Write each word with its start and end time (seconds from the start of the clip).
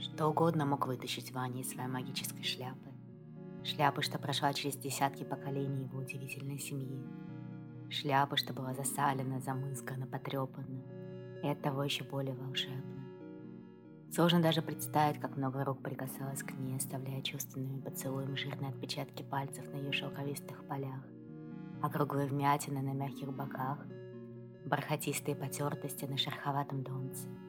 Что 0.00 0.28
угодно 0.28 0.64
мог 0.64 0.86
вытащить 0.86 1.32
Ваня 1.32 1.60
из 1.60 1.70
своей 1.70 1.88
магической 1.88 2.44
шляпы. 2.44 2.92
Шляпы, 3.64 4.02
что 4.02 4.18
прошла 4.18 4.52
через 4.52 4.76
десятки 4.76 5.24
поколений 5.24 5.84
его 5.84 5.98
удивительной 5.98 6.60
семьи. 6.60 7.04
Шляпы, 7.90 8.36
что 8.36 8.54
была 8.54 8.74
засалена, 8.74 9.40
замыскана, 9.40 10.06
потрепана. 10.06 10.82
И 11.42 11.48
оттого 11.48 11.82
еще 11.82 12.04
более 12.04 12.34
волшебна. 12.34 12.98
Сложно 14.12 14.40
даже 14.40 14.62
представить, 14.62 15.20
как 15.20 15.36
много 15.36 15.64
рук 15.64 15.82
прикасалось 15.82 16.44
к 16.44 16.52
ней, 16.52 16.76
оставляя 16.76 17.20
чувственными 17.20 17.80
поцелуями 17.80 18.36
жирные 18.36 18.70
отпечатки 18.70 19.24
пальцев 19.24 19.68
на 19.72 19.76
ее 19.78 19.92
шелковистых 19.92 20.64
полях, 20.66 21.02
округлые 21.82 22.28
вмятины 22.28 22.80
на 22.82 22.92
мягких 22.92 23.32
боках, 23.32 23.84
бархатистые 24.64 25.34
потертости 25.34 26.04
на 26.04 26.16
шероховатом 26.16 26.84
донце– 26.84 27.28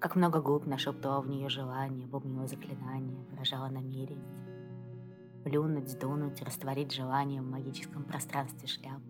как 0.00 0.14
много 0.14 0.40
губ 0.40 0.66
нашептывал 0.66 1.22
в 1.22 1.28
нее 1.28 1.48
желание, 1.48 2.06
бубнило 2.06 2.46
заклинание, 2.46 3.24
выражало 3.30 3.68
намерение. 3.68 4.24
Плюнуть, 5.44 5.88
сдунуть, 5.88 6.40
растворить 6.42 6.92
желание 6.92 7.42
в 7.42 7.50
магическом 7.50 8.04
пространстве 8.04 8.68
шляпы. 8.68 9.02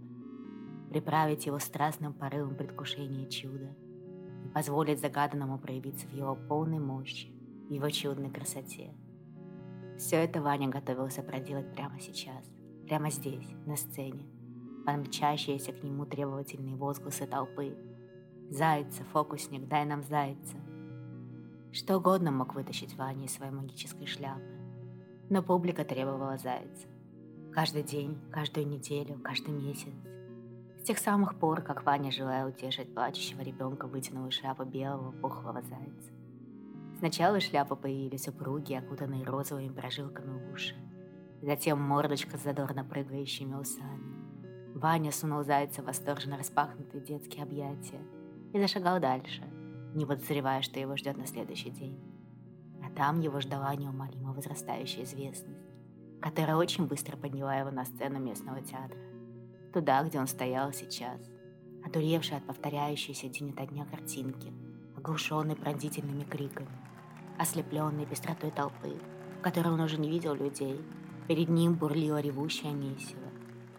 Приправить 0.88 1.44
его 1.44 1.58
страстным 1.58 2.14
порывом 2.14 2.56
предвкушения 2.56 3.28
чуда 3.28 3.74
и 4.44 4.48
позволить 4.48 5.00
загаданному 5.00 5.58
проявиться 5.58 6.06
в 6.06 6.12
его 6.12 6.34
полной 6.34 6.78
мощи, 6.78 7.28
в 7.68 7.70
его 7.70 7.90
чудной 7.90 8.30
красоте. 8.30 8.94
Все 9.98 10.16
это 10.16 10.40
Ваня 10.40 10.68
готовился 10.68 11.22
проделать 11.22 11.70
прямо 11.74 12.00
сейчас, 12.00 12.48
прямо 12.86 13.10
здесь, 13.10 13.48
на 13.66 13.76
сцене, 13.76 14.26
под 14.86 15.04
к 15.04 15.82
нему 15.82 16.06
требовательные 16.06 16.76
возгласы 16.76 17.26
толпы. 17.26 17.76
«Зайца, 18.48 19.04
фокусник, 19.12 19.68
дай 19.68 19.84
нам 19.84 20.02
зайца!» 20.02 20.56
Что 21.70 21.98
угодно 21.98 22.30
мог 22.30 22.54
вытащить 22.54 22.96
Ваня 22.96 23.26
из 23.26 23.34
своей 23.34 23.52
магической 23.52 24.06
шляпы. 24.06 24.42
Но 25.28 25.42
публика 25.42 25.84
требовала 25.84 26.38
зайца. 26.38 26.88
Каждый 27.52 27.82
день, 27.82 28.18
каждую 28.30 28.66
неделю, 28.66 29.18
каждый 29.22 29.52
месяц. 29.52 29.92
С 30.80 30.84
тех 30.84 30.98
самых 30.98 31.38
пор, 31.38 31.60
как 31.60 31.84
Ваня 31.84 32.10
желая 32.10 32.46
утешить 32.46 32.94
плачущего 32.94 33.42
ребенка, 33.42 33.86
вытянула 33.86 34.30
шляпу 34.30 34.64
белого 34.64 35.12
пухлого 35.12 35.60
зайца. 35.60 36.12
Сначала 36.98 37.38
шляпы 37.38 37.76
появились 37.76 38.28
упруги, 38.28 38.72
окутанные 38.72 39.24
розовыми 39.24 39.68
прожилками 39.68 40.50
уши. 40.50 40.74
Затем 41.42 41.80
мордочка 41.80 42.38
с 42.38 42.42
задорно 42.42 42.82
прыгающими 42.82 43.54
усами. 43.54 44.74
Ваня 44.74 45.12
сунул 45.12 45.44
зайца 45.44 45.82
в 45.82 45.86
восторженно 45.86 46.38
распахнутые 46.38 47.04
детские 47.04 47.42
объятия 47.42 48.00
и 48.54 48.58
зашагал 48.58 49.00
дальше– 49.00 49.42
не 49.98 50.06
подозревая, 50.06 50.62
что 50.62 50.80
его 50.80 50.96
ждет 50.96 51.16
на 51.16 51.26
следующий 51.26 51.70
день. 51.70 52.00
А 52.82 52.90
там 52.90 53.20
его 53.20 53.40
ждала 53.40 53.74
неумолимо 53.74 54.32
возрастающая 54.32 55.04
известность, 55.04 55.60
которая 56.22 56.56
очень 56.56 56.86
быстро 56.86 57.16
подняла 57.16 57.56
его 57.56 57.70
на 57.70 57.84
сцену 57.84 58.18
местного 58.18 58.62
театра. 58.62 58.98
Туда, 59.72 60.02
где 60.04 60.18
он 60.18 60.26
стоял 60.26 60.72
сейчас, 60.72 61.20
одуревший 61.84 62.38
от 62.38 62.46
повторяющейся 62.46 63.28
день 63.28 63.50
ото 63.50 63.66
дня 63.66 63.84
картинки, 63.84 64.52
оглушенный 64.96 65.56
пронзительными 65.56 66.24
криками, 66.24 66.70
ослепленный 67.38 68.06
пестротой 68.06 68.50
толпы, 68.50 68.98
в 69.38 69.42
которой 69.42 69.72
он 69.72 69.80
уже 69.80 69.98
не 69.98 70.08
видел 70.08 70.34
людей. 70.34 70.80
Перед 71.28 71.48
ним 71.48 71.74
бурлило 71.74 72.20
ревущее 72.20 72.72
месиво, 72.72 73.27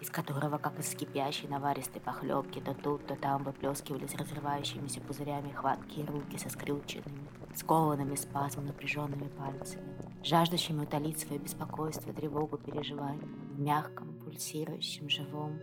из 0.01 0.09
которого, 0.09 0.57
как 0.57 0.79
из 0.79 0.93
кипящей 0.95 1.49
наваристой 1.49 2.01
похлебки, 2.01 2.59
то 2.59 2.73
тут, 2.73 3.05
то 3.05 3.15
там 3.15 3.43
выплескивались 3.43 4.15
разрывающимися 4.15 5.01
пузырями 5.01 5.51
хваткие 5.51 6.05
руки 6.05 6.37
со 6.37 6.49
скрюченными, 6.49 7.27
скованными 7.53 8.15
спазмом 8.15 8.67
напряженными 8.67 9.27
пальцами, 9.27 9.93
жаждущими 10.23 10.83
утолить 10.83 11.19
свое 11.19 11.39
беспокойство, 11.39 12.13
тревогу, 12.13 12.57
переживания, 12.57 13.27
в 13.27 13.59
мягком, 13.59 14.13
пульсирующем, 14.19 15.09
живом, 15.09 15.59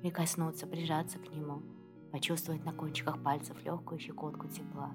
прикоснуться, 0.00 0.66
прижаться 0.66 1.18
к 1.18 1.30
нему, 1.30 1.62
почувствовать 2.10 2.64
на 2.64 2.72
кончиках 2.72 3.22
пальцев 3.22 3.62
легкую 3.64 4.00
щекотку 4.00 4.48
тепла, 4.48 4.94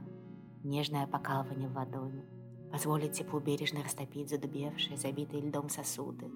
нежное 0.64 1.08
покалывание 1.08 1.70
в 1.70 1.76
ладони, 1.76 2.26
позволить 2.72 3.14
теплу 3.14 3.40
бережно 3.40 3.84
растопить 3.84 4.30
задубевшие, 4.30 4.98
забитые 4.98 5.44
льдом 5.44 5.70
сосуды, 5.70 6.30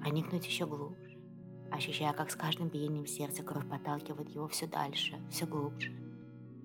проникнуть 0.00 0.46
еще 0.46 0.66
глубже, 0.66 1.11
ощущая, 1.82 2.12
как 2.12 2.30
с 2.30 2.36
каждым 2.36 2.68
биением 2.68 3.06
сердца 3.06 3.42
кровь 3.42 3.68
подталкивает 3.68 4.28
его 4.28 4.46
все 4.46 4.68
дальше, 4.68 5.20
все 5.30 5.46
глубже. 5.46 5.90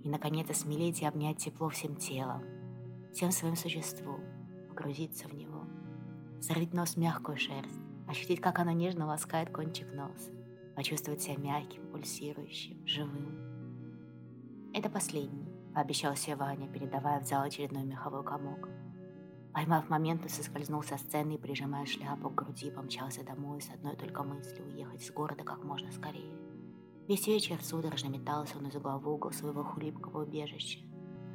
И, 0.03 0.09
наконец, 0.09 0.47
осмелеть 0.49 1.01
и 1.01 1.05
обнять 1.05 1.37
тепло 1.37 1.69
всем 1.69 1.95
телом, 1.95 2.43
всем 3.13 3.31
своим 3.31 3.55
существом, 3.55 4.21
погрузиться 4.69 5.27
в 5.27 5.33
него, 5.33 5.65
зарыть 6.39 6.73
нос 6.73 6.91
в 6.93 6.97
мягкую 6.97 7.35
шерсть, 7.37 7.79
ощутить, 8.07 8.41
как 8.41 8.59
она 8.59 8.73
нежно 8.73 9.07
ласкает 9.07 9.49
кончик 9.49 9.91
носа, 9.91 10.31
почувствовать 10.75 11.23
себя 11.23 11.37
мягким, 11.37 11.87
пульсирующим, 11.91 12.85
живым. 12.85 13.39
Это 14.75 14.87
последний, 14.87 15.49
пообещал 15.73 16.15
себе 16.15 16.35
Ваня, 16.35 16.67
передавая 16.67 17.21
в 17.21 17.25
зал 17.25 17.41
очередной 17.41 17.83
меховой 17.83 18.23
комок. 18.23 18.69
Поймав 19.57 19.89
момент, 19.89 20.21
он 20.21 20.29
соскользнул 20.29 20.83
со 20.83 20.99
сцены 20.99 21.33
и, 21.33 21.37
прижимая 21.39 21.87
шляпу 21.87 22.29
к 22.29 22.35
груди, 22.35 22.69
помчался 22.69 23.23
домой 23.23 23.59
с 23.59 23.71
одной 23.71 23.95
только 23.95 24.21
мыслью 24.21 24.67
уехать 24.67 25.01
из 25.01 25.11
города 25.11 25.43
как 25.43 25.63
можно 25.63 25.91
скорее. 25.91 26.37
Весь 27.07 27.25
вечер 27.25 27.57
судорожно 27.63 28.09
метался 28.09 28.59
он 28.59 28.67
из 28.67 28.75
угла 28.75 28.99
в 28.99 29.09
угол 29.09 29.31
своего 29.31 29.63
хлипкого 29.63 30.25
убежища, 30.25 30.77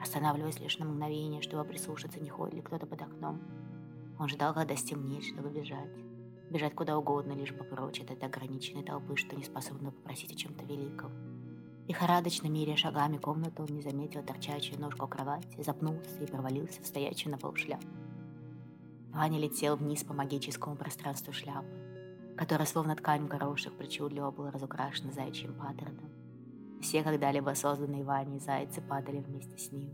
останавливаясь 0.01 0.61
лишь 0.61 0.79
на 0.79 0.85
мгновение, 0.85 1.43
чтобы 1.43 1.65
прислушаться, 1.65 2.21
не 2.21 2.31
ходит 2.31 2.55
ли 2.55 2.63
кто-то 2.63 2.87
под 2.87 3.03
окном. 3.03 3.43
Он 4.21 4.29
ждал, 4.29 4.55
когда 4.55 4.77
стемнеет, 4.77 5.25
чтобы 5.25 5.51
бежать. 5.51 5.91
Бежать 6.49 6.77
куда 6.77 6.97
угодно, 6.97 7.33
лишь 7.33 7.53
бы 7.53 7.65
прочь 7.65 8.03
от 8.03 8.13
этой 8.13 8.29
ограниченной 8.29 8.85
толпы, 8.85 9.17
что 9.17 9.35
не 9.35 9.43
способна 9.43 9.91
попросить 9.91 10.31
о 10.31 10.37
чем-то 10.37 10.65
великом. 10.65 11.11
Лихорадочно 11.89 12.47
меряя 12.47 12.77
шагами 12.77 13.17
комнату, 13.17 13.65
он 13.65 13.75
не 13.75 13.83
заметил 13.83 14.23
торчащую 14.23 14.81
ножку 14.81 15.09
кровати, 15.09 15.61
запнулся 15.61 16.23
и 16.23 16.27
провалился 16.27 16.81
в 16.81 16.87
стоячую 16.87 17.33
на 17.33 17.39
пол 17.39 17.57
шляпу. 17.57 17.89
Ваня 19.13 19.39
летел 19.39 19.77
вниз 19.77 20.03
по 20.05 20.15
магическому 20.15 20.75
пространству 20.75 21.35
шляпы, 21.35 22.35
которая 22.35 22.67
словно 22.67 22.97
ткань 22.97 23.27
горошек 23.27 23.75
причудливо 23.75 24.31
была 24.31 24.51
разукрашена 24.51 25.13
заячьим 25.13 25.55
паттерном. 25.55 26.11
Все 26.81 27.03
когда-либо 27.03 27.51
созданные 27.55 28.05
Ваней 28.05 28.41
зайцы 28.41 28.81
падали 28.81 29.19
вместе 29.19 29.59
с 29.59 29.71
ним. 29.71 29.91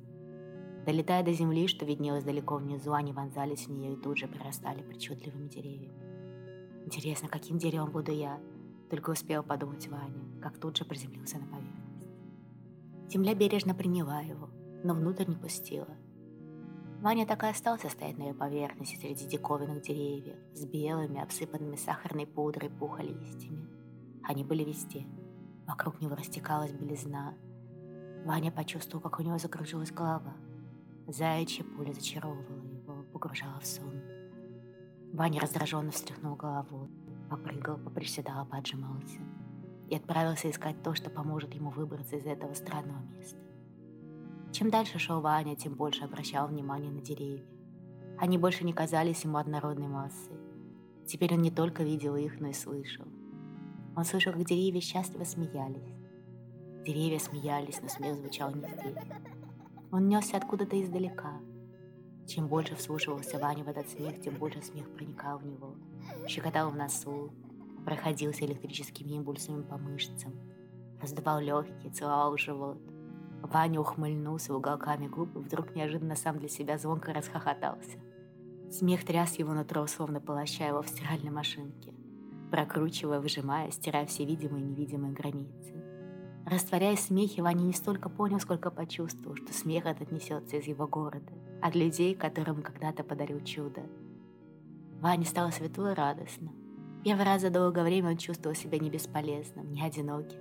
Долетая 0.86 1.24
до 1.24 1.32
земли, 1.32 1.66
что 1.66 1.84
виднелось 1.84 2.22
далеко 2.22 2.56
внизу, 2.56 2.92
они 2.92 3.12
вонзались 3.12 3.66
в 3.66 3.72
нее 3.72 3.94
и 3.94 4.00
тут 4.00 4.18
же 4.18 4.28
прирастали 4.28 4.82
причудливыми 4.82 5.48
деревьями. 5.48 6.86
Интересно, 6.86 7.28
каким 7.28 7.58
деревом 7.58 7.90
буду 7.90 8.12
я? 8.12 8.40
Только 8.88 9.10
успел 9.10 9.42
подумать 9.42 9.88
Ваня, 9.88 10.40
как 10.40 10.58
тут 10.58 10.76
же 10.76 10.84
приземлился 10.84 11.38
на 11.38 11.46
поверхность. 11.46 13.12
Земля 13.12 13.34
бережно 13.34 13.74
приняла 13.74 14.20
его, 14.20 14.48
но 14.84 14.94
внутрь 14.94 15.26
не 15.26 15.36
пустила– 15.36 15.88
Ваня 17.00 17.26
так 17.26 17.44
и 17.44 17.46
остался 17.46 17.88
стоять 17.88 18.18
на 18.18 18.24
ее 18.24 18.34
поверхности 18.34 18.96
среди 18.96 19.24
диковинных 19.24 19.82
деревьев 19.82 20.36
с 20.52 20.64
белыми, 20.64 21.20
обсыпанными 21.20 21.76
сахарной 21.76 22.26
пудрой 22.26 22.70
пуха 22.70 23.02
листьями. 23.02 23.68
Они 24.24 24.42
были 24.42 24.64
везде. 24.64 25.06
Вокруг 25.66 26.00
него 26.00 26.16
растекалась 26.16 26.72
белизна. 26.72 27.34
Ваня 28.24 28.50
почувствовал, 28.50 29.00
как 29.00 29.20
у 29.20 29.22
него 29.22 29.38
закружилась 29.38 29.92
голова. 29.92 30.34
Заячья 31.06 31.64
пуля 31.64 31.92
зачаровывала 31.92 32.64
его, 32.64 33.04
погружала 33.12 33.60
в 33.60 33.66
сон. 33.66 34.02
Ваня 35.12 35.40
раздраженно 35.40 35.92
встряхнул 35.92 36.34
головой, 36.34 36.90
попрыгал, 37.30 37.78
поприседал, 37.78 38.44
поджимался 38.44 39.20
и 39.88 39.94
отправился 39.96 40.50
искать 40.50 40.82
то, 40.82 40.94
что 40.94 41.10
поможет 41.10 41.54
ему 41.54 41.70
выбраться 41.70 42.16
из 42.16 42.26
этого 42.26 42.54
странного 42.54 43.02
места. 43.16 43.38
Чем 44.52 44.70
дальше 44.70 44.98
шел 44.98 45.20
Ваня, 45.20 45.56
тем 45.56 45.74
больше 45.74 46.04
обращал 46.04 46.48
внимание 46.48 46.90
на 46.90 47.00
деревья. 47.00 47.44
Они 48.18 48.38
больше 48.38 48.64
не 48.64 48.72
казались 48.72 49.22
ему 49.24 49.38
однородной 49.38 49.88
массой. 49.88 50.36
Теперь 51.06 51.34
он 51.34 51.42
не 51.42 51.50
только 51.50 51.84
видел 51.84 52.16
их, 52.16 52.40
но 52.40 52.48
и 52.48 52.52
слышал. 52.52 53.04
Он 53.94 54.04
слышал, 54.04 54.32
как 54.32 54.44
деревья 54.44 54.80
счастливо 54.80 55.24
смеялись. 55.24 55.94
Деревья 56.84 57.18
смеялись, 57.18 57.80
но 57.82 57.88
смех 57.88 58.16
звучал 58.16 58.50
не 58.50 58.62
здесь. 58.62 58.96
Он 59.92 60.08
несся 60.08 60.38
откуда-то 60.38 60.80
издалека. 60.82 61.40
Чем 62.26 62.48
больше 62.48 62.74
вслушивался 62.74 63.38
Ваня 63.38 63.64
в 63.64 63.68
этот 63.68 63.88
смех, 63.88 64.20
тем 64.20 64.34
больше 64.34 64.62
смех 64.62 64.90
проникал 64.94 65.38
в 65.38 65.46
него. 65.46 65.76
Щекотал 66.26 66.70
в 66.70 66.76
носу, 66.76 67.32
проходился 67.84 68.44
электрическими 68.44 69.12
импульсами 69.12 69.62
по 69.62 69.78
мышцам, 69.78 70.34
раздавал 71.00 71.40
легкие, 71.40 71.92
целовал 71.92 72.36
живот– 72.36 72.78
Ваня 73.42 73.80
ухмыльнулся 73.80 74.54
уголками 74.54 75.06
губ 75.06 75.36
и 75.36 75.38
вдруг 75.38 75.74
неожиданно 75.74 76.16
сам 76.16 76.38
для 76.38 76.48
себя 76.48 76.78
звонко 76.78 77.12
расхохотался. 77.12 77.98
Смех 78.70 79.04
тряс 79.04 79.38
его 79.38 79.54
нутро, 79.54 79.86
словно 79.86 80.20
полощая 80.20 80.68
его 80.68 80.82
в 80.82 80.88
стиральной 80.88 81.30
машинке, 81.30 81.94
прокручивая, 82.50 83.20
выжимая, 83.20 83.70
стирая 83.70 84.06
все 84.06 84.24
видимые 84.24 84.64
и 84.64 84.68
невидимые 84.68 85.12
границы. 85.12 85.74
Растворяясь 86.44 87.10
в 87.10 87.42
Ваня 87.42 87.62
не 87.62 87.74
столько 87.74 88.08
понял, 88.08 88.40
сколько 88.40 88.70
почувствовал, 88.70 89.36
что 89.36 89.52
смех 89.52 89.84
этот 89.84 90.10
несется 90.10 90.56
из 90.56 90.66
его 90.66 90.86
города, 90.86 91.32
от 91.60 91.74
людей, 91.74 92.14
которым 92.14 92.62
когда-то 92.62 93.04
подарил 93.04 93.40
чудо. 93.40 93.82
Ване 95.00 95.26
стало 95.26 95.50
светло 95.50 95.90
и 95.90 95.94
радостно. 95.94 96.50
Первый 97.04 97.24
раз 97.24 97.42
за 97.42 97.50
долгое 97.50 97.84
время 97.84 98.10
он 98.10 98.16
чувствовал 98.16 98.56
себя 98.56 98.78
не 98.78 98.90
бесполезным, 98.90 99.70
не 99.72 99.82
одиноким. 99.82 100.40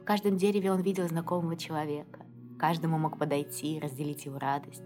В 0.00 0.04
каждом 0.04 0.36
дереве 0.36 0.70
он 0.70 0.80
видел 0.80 1.08
знакомого 1.08 1.56
человека. 1.56 2.19
Каждому 2.60 2.98
мог 2.98 3.18
подойти 3.18 3.76
и 3.76 3.80
разделить 3.80 4.26
его 4.26 4.38
радость. 4.38 4.82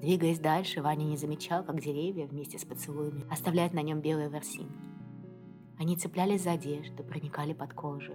Двигаясь 0.00 0.40
дальше, 0.40 0.82
Ваня 0.82 1.04
не 1.04 1.16
замечал, 1.16 1.62
как 1.62 1.80
деревья 1.80 2.26
вместе 2.26 2.58
с 2.58 2.64
поцелуями 2.64 3.24
оставляют 3.30 3.74
на 3.74 3.82
нем 3.82 4.00
белые 4.00 4.28
ворсинки. 4.28 4.74
Они 5.78 5.96
цеплялись 5.96 6.42
за 6.42 6.52
одежду, 6.52 7.04
проникали 7.04 7.52
под 7.52 7.74
кожу. 7.74 8.12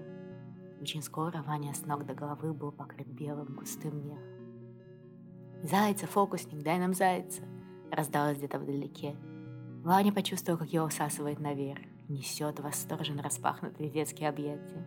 Очень 0.81 1.01
скоро 1.01 1.41
Ваня 1.43 1.73
с 1.73 1.85
ног 1.85 2.05
до 2.05 2.13
головы 2.13 2.53
был 2.53 2.73
покрыт 2.73 3.07
белым 3.07 3.55
густым 3.55 4.05
мехом. 4.05 5.63
«Зайца, 5.63 6.05
фокусник, 6.05 6.61
дай 6.61 6.77
нам 6.77 6.93
зайца!» 6.93 7.43
раздалось 7.91 8.39
где-то 8.39 8.59
вдалеке. 8.59 9.15
Ваня 9.85 10.11
почувствовал, 10.11 10.59
как 10.59 10.73
его 10.73 10.89
всасывает 10.89 11.39
наверх, 11.39 11.79
несет 12.09 12.59
восторженно 12.59 13.23
распахнутые 13.23 13.89
детские 13.89 14.27
объятия. 14.27 14.85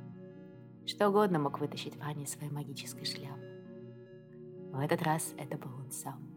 Что 0.84 1.08
угодно 1.08 1.38
мог 1.38 1.58
вытащить 1.58 1.96
Ваня 1.96 2.24
из 2.24 2.32
своей 2.32 2.52
магической 2.52 3.06
шляпы. 3.06 3.53
В 4.74 4.80
этот 4.80 5.02
раз 5.02 5.34
это 5.38 5.56
был 5.56 5.70
он 5.78 5.92
сам. 5.92 6.33